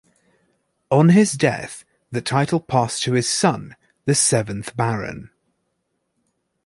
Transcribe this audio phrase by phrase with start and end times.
[0.89, 5.29] On his death the title passed to his son, the seventh Baron.